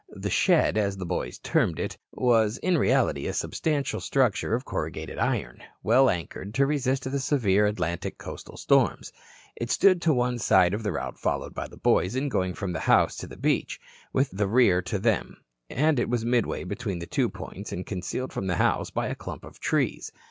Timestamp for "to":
6.55-6.65, 10.01-10.11, 13.17-13.27, 14.81-14.97